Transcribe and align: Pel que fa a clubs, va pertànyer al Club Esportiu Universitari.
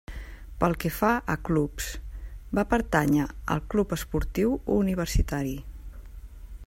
Pel 0.61 0.71
que 0.83 0.89
fa 0.99 1.09
a 1.33 1.35
clubs, 1.49 1.89
va 2.59 2.65
pertànyer 2.71 3.27
al 3.57 3.63
Club 3.75 3.95
Esportiu 3.99 4.57
Universitari. 4.79 5.57